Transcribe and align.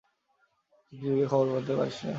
চিঠি 0.83 1.05
লিখে 1.09 1.27
খবর 1.31 1.45
নিতে 1.51 1.73
পারিস 1.77 1.97
না? 1.99 2.09